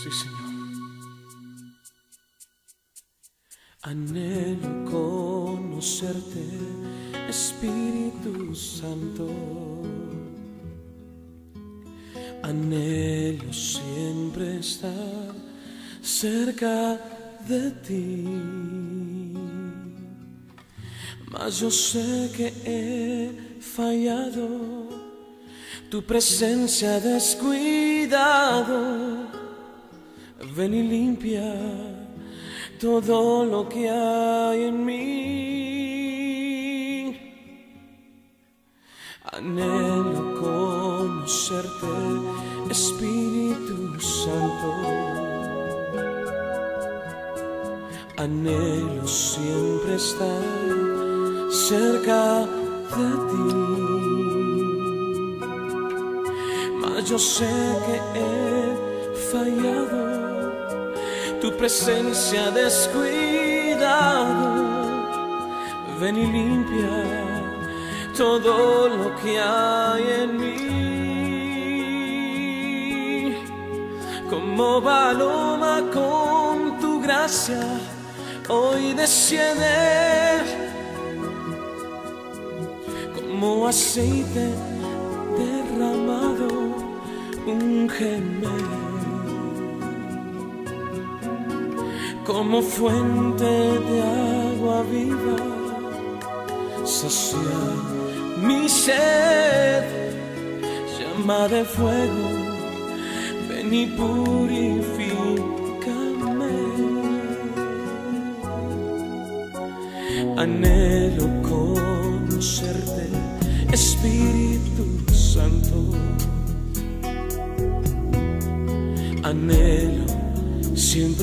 Sí, 0.00 0.10
Señor. 0.12 0.48
Anhelo 3.82 4.84
conocerte, 4.90 6.44
Espíritu 7.28 8.54
Santo. 8.54 9.28
Anhelo 12.44 13.52
siempre 13.52 14.58
estar 14.58 15.34
cerca 16.00 17.00
de 17.48 17.70
ti. 17.86 18.24
Mas 21.32 21.58
yo 21.58 21.70
sé 21.72 22.30
que 22.36 22.52
he 22.64 23.60
fallado, 23.60 24.88
tu 25.90 26.02
presencia 26.04 27.00
descuidado. 27.00 28.68
Ven 30.40 30.72
y 30.72 30.82
limpia 30.82 31.52
todo 32.80 33.44
lo 33.44 33.68
que 33.68 33.90
hay 33.90 34.64
en 34.64 34.84
mí. 34.84 35.08
Anhelo 39.32 40.34
conocerte, 40.40 41.86
Espíritu 42.70 44.00
Santo. 44.00 44.72
Anhelo 48.16 49.06
siempre 49.06 49.94
estar 49.96 50.42
cerca 51.50 52.46
de 52.96 53.08
ti. 53.28 53.48
Mas 56.80 57.04
yo 57.10 57.18
sé 57.18 57.50
que 57.86 57.96
he 58.18 58.76
fallado, 59.30 60.17
tu 61.40 61.56
presencia 61.56 62.50
descuidado. 62.50 62.98
Ven 66.00 66.16
y 66.16 66.26
limpia 66.26 66.90
todo 68.16 68.88
lo 68.88 69.14
que 69.16 69.38
hay 69.38 70.04
en 70.22 70.36
mí. 70.40 70.58
Como 74.28 74.82
paloma 74.82 75.82
con 75.92 76.78
tu 76.80 77.00
gracia, 77.00 77.60
hoy 78.48 78.92
desciende 78.94 80.38
como 83.14 83.68
aceite 83.68 84.50
derramado, 85.38 86.48
un 87.46 87.88
como 92.28 92.60
fuente 92.60 93.44
de 93.88 94.02
agua 94.52 94.82
viva, 94.92 95.38
sacia 96.84 97.60
mi 98.46 98.68
sed, 98.68 100.12
llama 100.98 101.48
de 101.48 101.64
fuego, 101.64 102.28
ven 103.48 103.72
y 103.72 103.86
purifícame. 103.86 105.48
Anhelo 110.36 111.26
conocerte, 111.48 111.77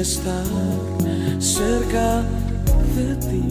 estar 0.00 0.44
cerca 1.38 2.22
de 2.96 3.16
ti. 3.16 3.42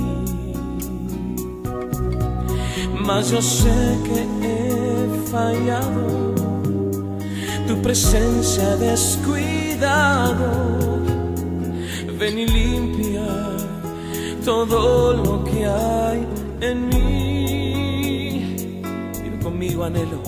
Mas 3.06 3.30
yo 3.30 3.42
sé 3.42 3.98
que 4.06 4.22
he 4.48 5.08
fallado, 5.32 6.36
tu 7.68 7.82
presencia 7.82 8.78
descuidado. 8.78 10.48
Ven 12.20 12.40
y 12.40 12.46
limpia 12.48 13.28
todo 14.44 15.14
lo 15.14 15.44
que 15.44 15.66
hay 15.66 16.26
en 16.62 16.90
mí. 16.90 18.72
Digo 19.22 19.40
conmigo, 19.44 19.84
anhelo, 19.84 20.22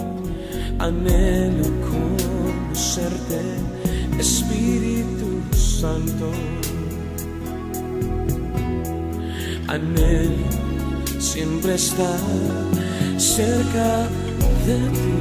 anhelo 0.80 1.66
conocerte, 1.90 3.40
Espíritu 4.20 5.29
Santo. 5.80 6.28
Anhelo 9.70 10.48
siempre 11.20 11.76
estar 11.76 12.20
cerca 13.18 13.90
de 14.68 14.78
ti. 14.98 15.14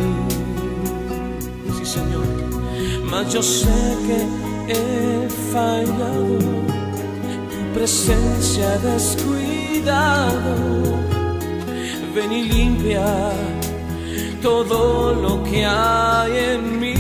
Sí, 1.77 1.85
Señor. 1.97 2.27
Mas 3.09 3.33
yo 3.33 3.41
sé 3.41 3.79
que 4.07 4.19
he 4.75 5.29
fallado, 5.53 6.39
tu 7.51 7.61
presencia 7.75 8.69
descuidado. 8.79 10.45
Ven 12.17 12.33
y 12.33 12.43
limpia 12.43 13.07
todo 14.43 15.15
lo 15.15 15.45
que 15.45 15.65
hay 15.65 16.33
en 16.53 16.81
mí. 16.81 16.98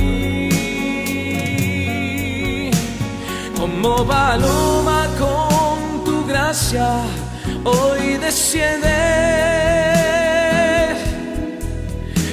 Como 3.80 4.04
paloma 4.04 5.06
con 5.16 6.04
tu 6.04 6.26
gracia, 6.26 6.96
hoy 7.62 8.16
desciende. 8.16 8.88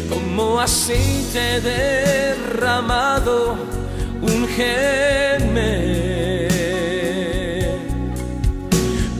Como 0.09 0.59
aceite 0.59 1.61
derramado, 1.61 3.57
un 4.23 4.47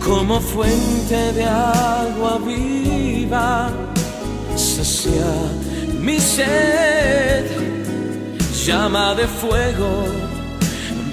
como 0.04 0.42
fuente 0.42 1.32
de 1.34 1.44
agua 1.44 2.40
viva, 2.44 3.70
sacia 4.56 5.32
mi 6.02 6.20
sed, 6.20 7.46
llama 8.66 9.14
de 9.14 9.28
fuego, 9.28 10.06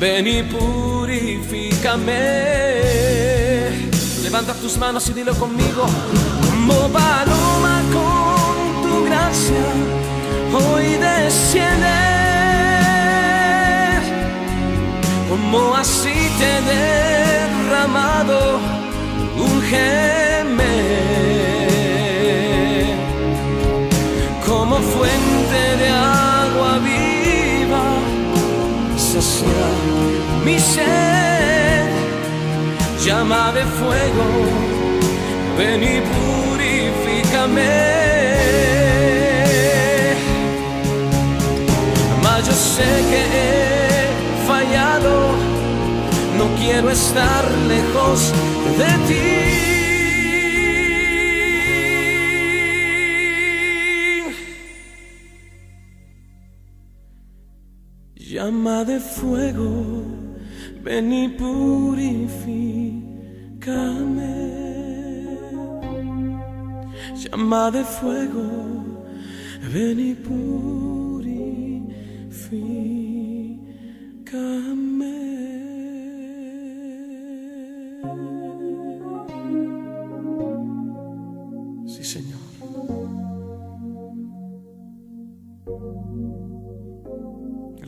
ven 0.02 0.26
y 0.26 0.42
purifícame. 0.42 2.18
Levanta 4.24 4.52
tus 4.54 4.76
manos 4.76 5.08
y 5.08 5.12
dilo 5.12 5.32
conmigo, 5.34 5.86
como 6.44 6.88
paloma 6.88 7.82
con 7.96 8.82
tu 8.82 9.04
gracia, 9.04 9.64
hoy 10.58 10.86
desciende. 10.96 11.86
Como 15.28 15.76
aceite 15.76 16.50
derramado, 16.72 18.38
ungeme 19.38 20.74
como 24.44 24.76
fuente 24.78 25.60
de 25.80 25.88
agua 25.88 26.78
viva, 26.78 27.21
sacia 29.12 29.66
mi 30.42 30.58
sed, 30.58 31.90
llama 33.04 33.52
de 33.52 33.64
fuego, 33.78 34.26
ven 35.58 35.82
y 35.82 36.00
purifícame. 36.12 37.72
Mas 42.22 42.46
yo 42.46 42.52
sé 42.52 42.90
que 43.10 43.22
he 43.36 44.46
fallado, 44.46 45.12
no 46.38 46.46
quiero 46.58 46.88
estar 46.90 47.44
lejos 47.68 48.32
de 48.78 48.90
ti. 49.08 49.51
Llama 58.32 58.82
de 58.82 58.98
fuego, 58.98 60.04
ven 60.82 61.12
y 61.12 61.28
purifícame. 61.28 62.62
Llama 67.14 67.70
de 67.70 67.84
fuego, 67.84 68.46
ven 69.70 70.00
y 70.00 70.14
purifícame. 70.14 70.52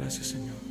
Gracias, 0.05 0.27
Señor. 0.27 0.64